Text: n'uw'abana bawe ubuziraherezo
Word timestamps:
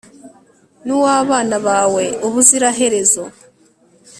n'uw'abana 0.85 1.55
bawe 1.67 2.03
ubuziraherezo 2.27 3.23